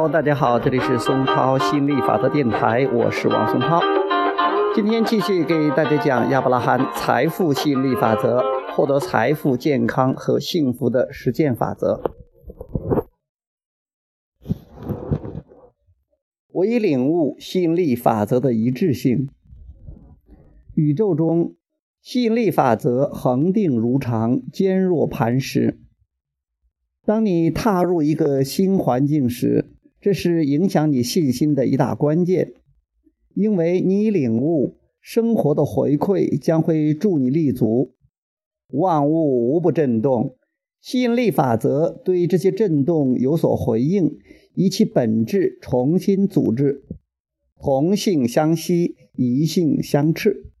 [0.00, 3.80] 喽大家好，这里是松涛心理法则电台，我是王松涛。
[4.72, 8.40] 今天继续给大家讲亚伯拉罕财富吸引力法则，
[8.76, 12.00] 获得财富、健康和幸福的实践法则。
[16.52, 19.28] 我已领悟吸引力法则的一致性。
[20.76, 21.56] 宇宙中，
[22.00, 25.80] 吸引力法则恒定如常，坚若磐石。
[27.04, 32.52] 当你踏入一个新环境时，这是影响你信心的一大关键，
[33.34, 37.94] 因为你领悟生活的回馈将会助你立足。
[38.68, 40.36] 万物无不震动，
[40.80, 44.18] 吸引力法则对这些震动有所回应，
[44.54, 46.84] 以其本质重新组织，
[47.60, 50.52] 同性相吸，异性相斥。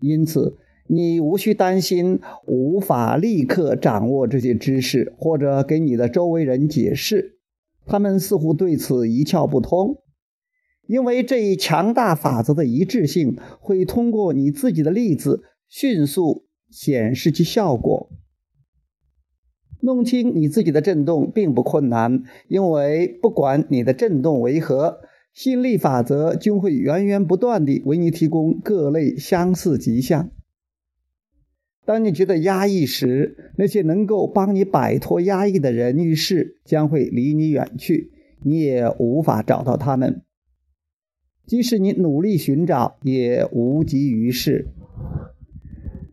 [0.00, 0.58] 因此。
[0.88, 7.38] 你无需担心无法立刻掌握这些知识，或者给你的周围人解释，
[7.86, 10.02] 他们似乎对此一窍不通，
[10.86, 18.10] 因为这一强大法则的一致性会通过你自己的例子迅速显示其效果。
[19.80, 25.00] 弄清你自己的振动并不困难，因为不管你的振动为何，
[25.34, 30.30] 心力法则均会源源不断地为你提供各类相似迹象。
[31.84, 38.10] 当你觉得压抑时，那些能够帮你摆脱压抑的人与事将会离你远去，
[38.42, 40.22] 你也无法找到他们。
[41.46, 44.66] 即使你努力寻找，也无济于事。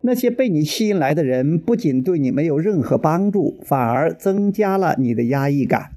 [0.03, 5.94] 那些被你吸引来的人不仅对你没有任何帮助，反而增加了你的压抑感。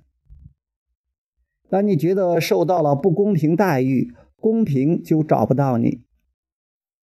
[1.69, 6.01] 当你觉得受到了不公平待遇，公平就找不到你。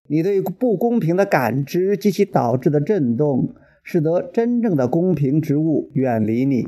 [0.08, 3.54] 你对不公平的感知及其导致的震动，
[3.92, 6.68] 使得真正的公平之物远离你。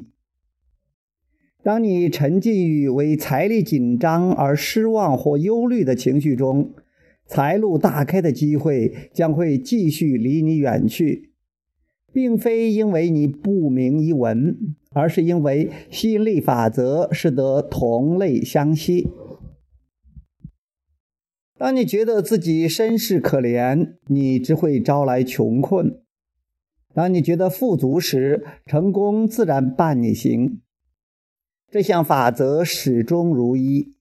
[1.62, 6.74] 当你沉浸于为财力紧张而失望或忧虑的情绪中，
[7.28, 11.30] 财路大开的机会将会继续离你远去，
[12.12, 14.58] 并非因为你不明一文，
[14.90, 19.12] 而是因为吸引力法则使得同类相吸。
[21.60, 26.01] 当你觉得自己身世可怜，你只会招来穷困；
[26.94, 30.62] 当你觉得富足时，成功自然伴你行。
[31.70, 33.96] 这项法则始终如一。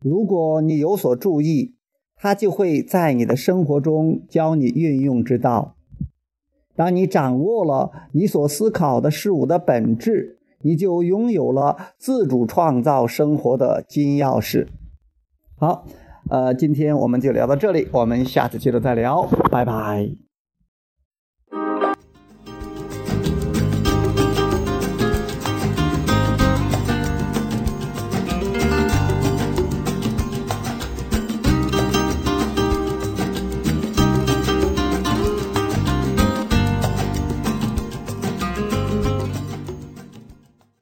[0.00, 1.76] 如果你有所注意，
[2.16, 5.76] 它就会在你的生活中教你运用之道。
[6.76, 14.68] 当你掌握了你所思考的事物的本质，你就拥有了自主创造生活的金钥匙。
[15.56, 15.86] 好。
[16.30, 20.23] 呃，今天我们就聊到这里，我们下次接着再聊，拜拜。